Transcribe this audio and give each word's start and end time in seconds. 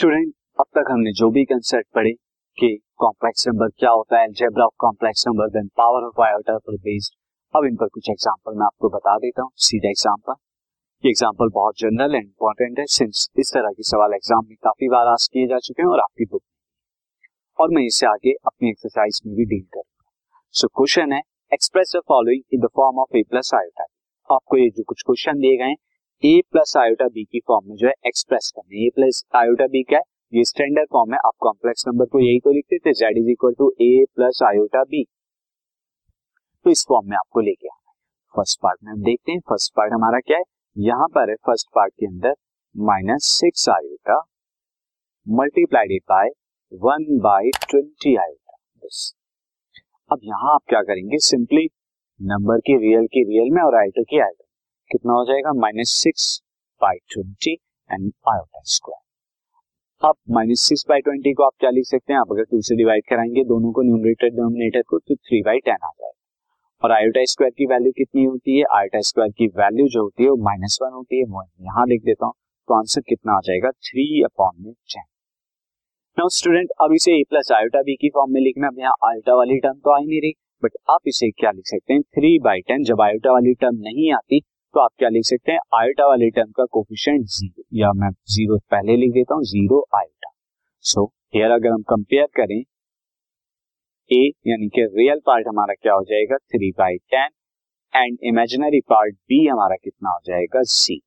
Student, 0.00 0.32
अब 0.60 0.66
तक 0.76 0.90
हमने 0.90 1.10
जो 1.12 1.28
भी 1.30 1.44
कंसेप्ट 1.44 1.86
पढ़े 1.94 2.10
कि 2.58 2.68
कॉम्प्लेक्स 3.00 3.46
नंबर 3.48 3.68
क्या 3.78 3.90
होता 3.90 4.18
है 4.18 4.26
algebra 4.26 4.64
of 4.64 4.74
complex 4.80 5.26
number 5.26 5.48
then 5.56 5.66
power 5.78 6.04
of 6.04 6.20
iota 6.26 6.56
पर 6.58 6.76
बेस्ड 6.86 7.16
अब 7.54 7.64
इन 7.66 7.76
पर 7.76 7.88
कुछ 7.94 8.08
एग्जांपल 8.10 8.54
मैं 8.58 8.64
आपको 8.66 8.88
बता 8.94 9.16
देता 9.24 9.42
हूँ, 9.42 9.50
सीधा 9.56 9.88
एग्जांपल 9.88 10.34
ये 11.04 11.10
एग्जांपल 11.10 11.50
बहुत 11.54 11.74
जनरल 11.80 12.14
एंड 12.14 12.24
इंपॉर्टेंट 12.24 12.78
है 12.78 12.86
सिंस 12.86 13.28
इस 13.38 13.52
तरह 13.54 13.72
के 13.72 13.82
सवाल 13.82 14.14
एग्ज़ाम 14.14 14.46
में 14.48 14.56
काफ़ी 14.64 14.88
बार 14.88 15.06
आज 15.08 15.28
किए 15.32 15.46
जा 15.48 15.58
चुके 15.66 15.82
हैं 15.82 15.88
और 15.88 16.00
आपकी 16.00 16.24
बुक 16.30 16.42
और 17.58 17.74
मैं 17.74 17.82
इससे 17.82 18.06
आगे 18.06 18.32
अपनी 18.46 18.70
एक्सरसाइज 18.70 19.20
में 19.26 19.34
भी 19.36 19.44
डील 19.44 19.64
करूँगा। 19.64 20.10
सो 20.54 20.68
क्वेश्चन 20.68 21.12
है 21.12 21.20
express 21.52 21.92
the 21.96 22.00
following 22.08 22.42
in 22.54 22.60
the 22.60 22.72
form 22.76 23.02
of 23.02 23.16
a 23.16 23.22
plus 23.30 23.54
iota 23.54 23.86
आपको 24.30 24.56
ये 24.56 24.70
जो 24.70 24.84
कुछ 24.88 25.02
क्वेश्चन 25.06 25.44
दिए 25.44 25.56
गए 25.64 25.74
ए 26.22 26.40
प्लस 26.52 26.76
आयोटा 26.76 27.06
बी 27.08 27.22
की 27.24 27.40
फॉर्म 27.48 27.68
में 27.68 27.76
जो 27.76 27.86
है 27.86 27.92
एक्सप्रेस 28.06 28.50
करना 28.56 28.78
ए 28.78 28.88
प्लस 28.94 29.22
आयोटा 29.36 29.66
बी 29.66 29.82
क्या 29.82 29.98
है? 29.98 30.04
ये 30.32 30.42
स्टैंडर्ड 30.44 30.88
फॉर्म 30.92 31.12
है। 31.12 31.18
आप 31.26 31.32
कॉम्प्लेक्स 31.40 31.84
नंबर 31.88 32.06
को 32.06 32.20
यही 32.20 32.40
तो 32.40 32.52
लिखते 32.52 32.78
थे 32.78 32.92
z 32.94 33.18
is 33.18 33.30
equal 33.30 33.54
to 33.58 33.68
a 33.82 34.04
plus 34.16 34.40
iota 34.46 34.82
b 34.90 35.02
तो 36.66 36.70
इस 36.70 36.84
फॉर्म 36.88 37.08
में 37.10 37.16
आपको 37.16 37.40
लेके 37.40 37.68
आना 37.68 37.90
है। 37.90 37.94
फ़र्स्ट 38.34 38.60
पार्ट 38.62 38.78
में 38.84 38.92
हम 38.92 39.00
देखते 39.02 39.32
हैं। 39.32 39.40
फ़र्स्ट 39.48 39.72
पार्ट 39.76 39.92
हमारा 39.92 40.20
क्या 40.26 40.38
है? 40.38 40.44
यहाँ 40.76 41.06
पर 41.14 41.30
है 41.30 41.36
फ़र्स्ट 41.46 41.68
पार्ट 41.74 41.94
के 42.00 42.06
अंदर 42.06 42.34
minus 42.74 43.30
six 43.38 43.68
iota 43.68 44.20
multiplied 45.26 45.98
by 46.10 46.28
one 46.72 47.06
by 47.22 47.50
twenty 47.62 48.14
iota 48.16 48.58
अब 50.10 50.20
यहाँ 50.24 50.54
आप 50.54 50.60
क्या 50.68 50.82
करेंगे? 50.82 51.18
सिंपली 51.22 51.66
नंबर 52.20 52.60
के 52.60 52.78
रियल 52.78 53.06
के 53.08 53.24
रियल 53.24 53.54
में 53.54 53.62
और 53.62 53.80
आयोटा 53.80 54.02
की 54.02 54.20
आयोटा 54.20 54.39
कितना 54.92 55.12
हो 55.12 55.24
जाएगा? 55.24 55.52
Minus 55.60 55.90
six 56.02 56.40
by 56.80 56.96
twenty 57.12 57.52
and 57.90 58.12
iota 58.28 58.60
square 58.64 58.98
अब 60.02 60.14
माइनस 60.30 60.60
सिक्स 60.60 60.84
बाई 60.88 61.00
ट्वेंटी 61.00 61.32
को 61.32 61.42
आप 61.42 61.52
क्या 61.60 61.70
लिख 61.70 61.84
सकते 61.86 62.12
हैं? 62.12 62.20
आप 62.20 62.32
अगर 62.32 62.44
टू 62.50 62.60
से 62.62 62.76
डिवाइड 62.76 63.04
कराएँगे, 63.08 63.44
दोनों 63.44 63.72
को 63.72 63.82
न्यूमरेटर 63.82 64.28
डिनोमिनेटर 64.28 64.82
को 64.88 64.98
तो 64.98 65.14
थ्री 65.16 65.40
बाई 65.42 65.58
टेन 65.58 65.84
आ 65.84 65.90
जाएगा। 65.90 66.16
और 66.82 66.92
आयोटा 66.92 67.24
स्क्वायर 67.24 67.52
की 67.58 67.66
वैल्यू 67.66 67.92
कितनी 67.92 68.24
होती 68.24 68.58
है? 68.58 68.64
आयोटा 68.76 69.00
स्क्वायर 69.08 69.32
की 69.38 69.46
वैल्यू 69.58 69.86
जो 69.88 70.02
होती 70.02 70.22
है, 70.22 70.30
वो 70.30 70.36
माइनस 70.44 70.78
वन 70.82 70.92
होती 70.92 71.18
है। 71.18 71.24
वो 71.24 71.42
यहाँ 71.60 71.86
लिख 71.86 72.02
देता 72.04 72.26
हूँ 72.26 72.34
तो 72.68 72.78
आंसर 72.78 73.00
कितना 73.08 73.32
आ 73.32 73.40
जाएगा? 73.44 73.70
थ्री 73.70 74.22
अपॉन 74.24 74.54
में 74.58 74.72
टेन 74.72 75.02
नाउ 76.18 76.28
स्टूडेंट 76.32 76.70
अब 76.80 76.92
इसे 76.94 77.12
ए 77.12 77.22
प्लस 77.30 77.52
आयोटा 77.52 77.82
बी 77.82 77.94
की 77.96 78.08
फॉर्म 78.08 78.32
में 78.32 78.40
लिखना। 78.40 78.68
अब 78.68 78.78
यहाँ 78.78 78.92
आयोटा 79.04 79.34
वाली 79.34 79.58
टर्म 79.58 79.78
तो 79.84 79.94
आई 79.94 80.04
नहीं 80.04 80.20
रही 80.20 80.32
बट 80.62 80.72
आप 80.90 81.08
इसे 81.08 81.30
क्या 81.30 81.50
लिख 81.50 81.66
सकते 81.66 81.94
हैं? 81.94 82.02
थ्री 82.02 82.38
बाई 82.38 82.60
टेन 82.60 82.82
जब 82.84 83.00
आयोटा 83.00 83.32
वाली 83.32 83.54
टर्म 83.54 83.76
नहीं 83.80 84.12
आती 84.12 84.40
तो 84.74 84.80
आप 84.80 84.90
क्या 84.98 85.08
लिख 85.08 85.24
सकते 85.24 85.52
हैं? 85.52 85.58
आयोटा 85.74 86.06
वाले 86.08 86.28
टर्म 86.30 86.50
का 86.56 86.64
कोफिशिएंट 86.72 87.24
ज़ीरो, 87.26 87.62
या 87.74 87.92
मैं 87.92 88.10
ज़ीरो 88.32 88.58
पहले 88.70 88.96
लिख 88.96 89.12
देता 89.12 89.34
हूँ, 89.34 89.42
ज़ीरो 89.44 89.80
आयोटा 89.96 90.30
सो 90.84 91.04
हियर 91.34 91.50
अगर 91.50 91.70
हम 91.70 91.82
कंपेयर 91.90 92.26
करें 92.36 92.60
ए 94.10 94.22
यानी 94.46 94.68
कि 94.74 94.84
रियल 94.94 95.20
पार्ट 95.26 95.48
हमारा 95.48 95.74
क्या 95.74 95.94
हो 95.94 96.02
जाएगा? 96.04 96.36
Three 96.36 96.70
by 96.78 96.96
ten 97.10 97.28
and 97.94 98.18
imaginary 98.24 98.80
part 98.88 99.14
b 99.14 99.46
हमारा 99.46 99.76
कितना 99.76 100.10
हो 100.10 100.20
जाएगा? 100.26 100.62
सी 100.64 101.00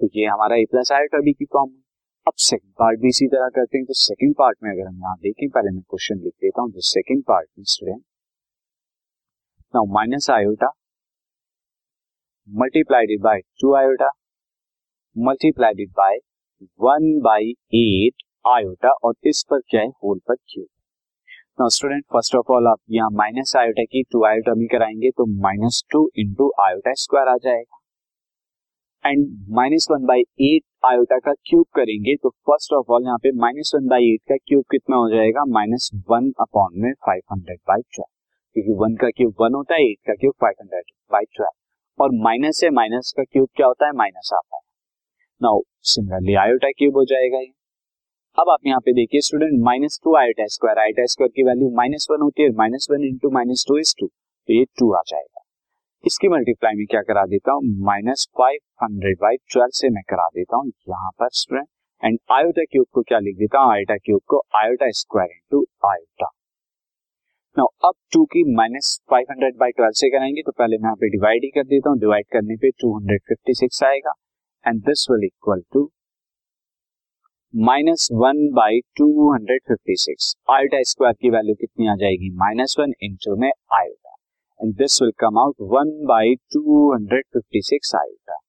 तो 0.00 0.08
ये 0.16 0.26
हमारा 0.26 0.56
ए 0.56 0.64
प्लस 0.70 0.92
आयोटा 0.92 1.20
बी 1.24 1.32
की 1.32 1.44
फॉर्म 1.52 1.70
अब 2.26 2.32
सेकंड 2.42 2.72
पार्ट 2.78 3.00
भी 3.00 3.08
इसी 3.08 3.26
तरह 3.28 3.48
करते 3.54 3.78
हैं 3.78 3.86
तो 3.86 3.94
सेकंड 3.96 4.34
पार्ट 4.38 4.58
में 4.62 4.70
अगर 4.70 4.86
हम 4.86 4.96
यहाँ 4.96 5.16
देखें, 5.22 5.48
पहले 5.48 5.70
मैं 5.70 5.82
क्वेश्चन 5.82 6.22
लिख 6.24 6.32
देता 6.42 6.62
हूँ, 6.62 6.70
जो 6.72 6.80
सेकंड 6.90 7.22
पार्ट 7.28 7.48
में 7.58 7.64
student 7.72 8.02
now 9.74 9.92
minus 9.94 10.30
iota 10.30 10.70
multiplied 12.48 13.10
by 13.22 13.40
two 13.60 13.74
iota 13.74 14.08
multiplied 15.16 15.78
by 15.96 16.16
one 16.80 17.06
by 17.22 17.50
eight 17.74 18.22
iota 18.46 18.90
और 19.04 19.14
इस 19.26 19.42
पर 19.50 19.60
क्या 19.70 19.80
है? 19.80 19.88
होल 20.04 20.18
पर 20.28 20.34
cube 20.34 20.66
now 21.60 21.68
student 21.68 22.04
first 22.12 22.36
of 22.36 22.52
all 22.52 22.66
आप 22.68 22.78
यहाँ 22.90 23.10
माइनस 23.12 23.54
आयोटा 23.56 23.84
की 23.84 24.02
टू 24.12 24.24
आयोटा 24.26 24.54
में 24.54 24.66
कराएँगे 24.72 25.10
तो 25.10 25.26
minus 25.42 25.82
two 25.92 26.08
into 26.18 26.50
iota 26.64 26.92
square 27.04 27.28
आ 27.28 27.36
जाएगा. 27.44 27.80
And 29.04 29.26
minus 29.56 29.88
one 29.90 30.06
by 30.06 30.20
eight 30.50 30.62
iota 30.86 31.18
का 31.24 31.32
क्यूब 31.46 31.66
करेंगे 31.76 32.16
तो 32.22 32.30
फ़र्स्ट 32.30 32.72
ऑफ़ 32.78 32.92
ऑल 32.92 33.04
यहाँ 33.04 33.18
पे 33.22 33.32
माइनस 33.40 33.72
वन 33.74 33.88
बाई 33.88 34.12
एट 34.12 34.20
का 34.28 34.36
क्यूब 34.36 34.64
कितना 34.70 34.96
हो 34.96 35.08
जाएगा? 35.10 35.44
माइनस 35.50 35.90
वन 36.10 36.32
अपॉन 36.40 36.80
में 36.82 36.92
फाइव 37.06 37.22
हंड्रेड 37.32 37.58
बाई 37.68 37.82
ट्वेल्व 37.82 38.10
क्योंकि 38.56 38.80
वन 38.84 38.96
का 38.96 39.10
क्यूब 39.16 39.34
वन 39.40 39.54
होता 39.54 39.74
है 39.74 39.90
एट 39.90 39.98
का 40.06 40.14
cube 40.14 40.34
five 40.40 40.62
hundred 40.62 40.92
by 41.12 41.34
twelve 41.34 41.63
और 41.98 42.10
माइनस 42.22 42.60
से 42.60 42.70
माइनस 42.70 43.12
का 43.16 43.22
क्यूब 43.24 43.48
क्या 43.56 43.66
होता 43.66 43.86
है? 43.86 43.92
माइनस 43.92 44.30
आता 44.34 44.56
है। 44.56 44.62
नाउ 45.40 45.60
सिमिलरली 45.90 46.34
आयोटा 46.36 46.70
क्यूब 46.78 46.96
हो 46.96 47.04
जाएगा 47.04 47.38
ये। 47.38 47.52
अब 48.38 48.50
आप 48.50 48.66
यहाँ 48.66 48.80
पे 48.80 48.92
देखिए 48.92 49.20
student 49.20 49.52
minus 49.64 50.00
two 50.04 50.14
iota 50.16 50.46
square 50.54 50.78
iota 50.78 51.04
square 51.06 51.30
की 51.36 51.42
वैल्यू 51.44 51.70
माइनस 51.76 52.06
वन 52.10 52.22
होती 52.22 52.42
है 52.42 52.50
minus 52.56 52.86
one 52.90 53.04
into 53.06 53.30
minus 53.30 53.64
two 53.68 53.78
is 53.78 53.94
two 54.00 54.06
तो 54.06 54.52
ये 54.52 54.64
टू 54.78 54.92
आ 54.92 55.00
जाएगा। 55.06 55.42
इसकी 56.04 56.28
मल्टीप्लाई 56.28 56.74
में 56.76 56.86
क्या 56.86 57.02
करा 57.02 57.24
देता 57.26 57.52
हूँ? 57.52 57.62
Minus 57.84 58.26
five 58.38 58.58
hundred 58.82 59.18
by 59.20 59.36
twelve 59.52 59.70
से 59.74 59.90
मैं 59.90 60.02
करा 60.10 60.26
देता 60.34 60.56
हूँ 60.56 60.72
यहाँ 60.88 61.10
पर 61.20 61.28
स्टूडेंट 61.34 61.68
एंड 62.02 62.18
आयोटा 62.32 62.64
क्यूब 62.72 62.86
को 62.92 63.02
क्या 63.02 63.18
लिख 63.18 63.36
देता 63.38 63.58
हूँ? 63.58 63.72
आयोटा 63.72 63.96
क्यूब 63.96 64.20
को 64.28 64.42
आयोटा 64.56 64.90
स्क्वायर 64.94 65.30
इंटू 65.30 65.63
नाउ 67.56 67.66
अब 67.86 67.94
टू 68.12 68.24
की 68.26 68.42
minus 68.54 68.86
five 69.10 69.26
hundred 69.30 69.56
by 69.58 69.70
twelve 69.72 69.92
से 69.96 70.08
कराएँगे 70.10 70.42
तो 70.42 70.52
पहले 70.52 70.76
मैं 70.76 70.88
यहाँ 70.88 70.96
पे 71.00 71.08
डिवाइड 71.10 71.44
ही 71.44 71.50
कर 71.50 71.64
देता 71.64 71.90
हूँ। 71.90 71.98
डिवाइड 71.98 72.24
करने 72.32 72.56
पे 72.62 72.70
टू 72.80 72.88
हंड्रेड 72.94 73.20
फिफ्टी 73.28 73.54
सिक्स 73.54 73.82
आएगा। 73.84 74.12
And 74.64 74.80
this 74.86 75.06
will 75.10 75.24
equal 75.26 75.62
to 75.72 75.82
minus 77.54 78.08
one 78.22 78.40
by 78.54 78.80
two 78.96 79.06
hundred 79.32 79.60
fifty 79.68 79.96
six 80.04 80.34
iota 80.50 80.82
square 80.92 81.14
की 81.20 81.30
वैल्यू 81.30 81.54
कितनी 81.60 81.88
आ 81.88 81.94
जाएगी? 81.96 82.30
माइनस 82.36 82.74
वन 82.80 82.94
इंटू 83.02 83.36
में 83.36 83.48
iota 83.48 84.16
and 84.60 84.74
this 84.78 85.00
will 85.02 85.12
come 85.18 85.38
out 85.40 85.54
one 85.76 85.94
by 86.08 86.34
two 86.54 86.92
hundred 86.94 87.24
fifty 87.32 87.62
six 87.70 87.94
iota 88.00 88.40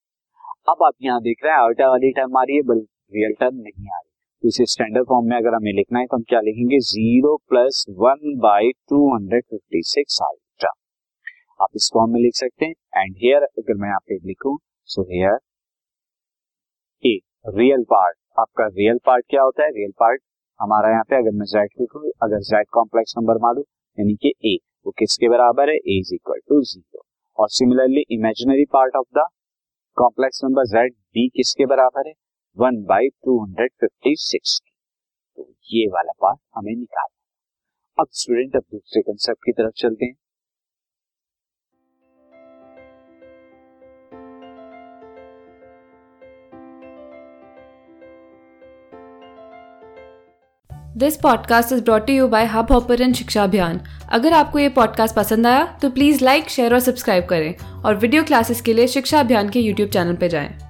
अब 0.69 0.83
आप 0.83 0.93
यहाँ 1.03 1.21
देख 1.21 1.43
रहे 1.43 1.53
हैं 1.53 1.59
आयोटा 1.59 1.89
वाली 1.89 2.11
टर्म 2.13 2.37
आ 2.37 2.43
रही 2.43 2.55
है, 2.55 2.61
बल्कि 2.63 3.17
रियल 3.17 3.33
टर्म 3.39 3.55
नहीं 3.57 3.87
आ 3.87 3.97
रही। 3.97 4.04
इसे 4.47 4.65
स्टैंडर्ड 4.65 5.05
फॉर्म 5.07 5.29
में 5.29 5.35
अगर 5.37 5.55
हमें 5.55 5.71
लिखना 5.73 5.99
है 5.99 6.05
तो 6.05 6.17
हम 6.17 6.23
क्या 6.29 6.39
लिखेंगे? 6.41 6.79
Zero 6.87 7.35
plus 7.49 7.85
one 7.99 8.37
by 8.39 8.71
two 8.89 8.97
hundred 9.13 9.43
fifty 9.43 9.81
six 9.91 10.21
iota 10.23 10.69
आप 11.59 11.69
इस 11.75 11.89
फॉर्म 11.93 12.11
में 12.13 12.19
लिख 12.21 12.35
सकते 12.35 12.65
हैं। 12.65 12.73
एंड 12.95 13.15
हेयर 13.17 13.43
अगर 13.43 13.77
मैं 13.81 13.87
यहाँ 13.87 13.99
पे 14.07 14.15
लिखूं 14.27 14.55
so 14.89 15.03
here 15.11 15.37
a 17.03 17.17
real 17.55 17.83
part 17.89 18.17
आपका 18.39 18.65
रियल 18.67 18.99
पार्ट 19.05 19.25
क्या 19.29 19.41
होता 19.41 19.63
है? 19.63 19.69
रियल 19.69 19.91
पार्ट 19.99 20.21
हमारा 20.59 20.89
यहाँ 20.89 21.03
पे, 21.09 21.15
अगर 21.15 21.31
मैं 21.31 21.45
जेड 21.45 21.69
लिखू, 21.81 21.99
अगर 22.23 22.39
जेड 22.41 22.65
कॉम्प्लेक्स 22.73 23.13
नंबर 23.17 23.37
मारू, 23.41 23.61
यानी 23.97 24.15
कि 24.21 24.33
ए 24.45 24.57
वो 24.85 24.91
किसके 24.99 25.29
बराबर 25.29 25.69
है? 25.69 25.75
A 25.75 25.97
is 25.99 26.13
equal 26.15 26.39
to 26.49 26.61
zero 26.63 27.03
और 27.37 27.49
similarly 27.51 28.03
imaginary 28.11 28.65
part 28.73 28.95
of 28.95 29.07
the 29.17 29.25
complex 29.97 30.43
number 30.43 30.65
z 30.67 30.93
b 30.93 31.27
किसके 31.35 31.65
बराबर 31.65 32.07
है? 32.07 32.13
One 32.57 32.75
by 32.83 33.07
two 33.25 33.43
hundred 33.43 33.71
fifty 33.81 34.15
six 34.17 34.59
तो 35.37 35.47
ये 35.73 35.87
वाला 35.87 36.11
पार्ट 36.21 36.39
हमें 36.55 36.75
निकालना 36.75 38.01
अब 38.01 38.07
स्टूडेंट 38.11 38.55
अब 38.55 38.61
दूसरे 38.71 39.01
कंसेप्ट 39.01 39.43
की 39.45 39.51
तरफ़ 39.51 39.73
चलते 39.77 40.05
हैं। 40.05 40.15
This 50.97 51.17
podcast 51.17 51.73
is 51.73 51.83
brought 51.83 52.09
you 52.09 52.27
by 52.27 52.45
Hubhopper 52.71 53.11
शिक्षा 53.13 53.43
अभियान 53.43 53.79
अगर 54.09 54.33
आपको 54.33 54.59
ये 54.59 54.69
पॉडकास्ट 54.69 55.15
पसंद 55.15 55.47
आया 55.47 55.65
तो 55.81 55.89
प्लीज़ 55.89 56.23
लाइक 56.23 56.49
शेयर 56.49 56.73
और 56.73 56.79
सब्सक्राइब 56.79 57.25
करें। 57.25 57.81
और 57.83 57.95
वीडियो 57.95 58.23
क्लासेस 58.23 58.61
के 58.61 58.73
लिए 58.73 58.87
शिक्षा 58.87 59.19
अभियान 59.19 59.49
के 59.49 59.59
यूट्यूब 59.59 59.89
चैनल 59.89 60.15
पर 60.15 60.27
जाएँ। 60.27 60.64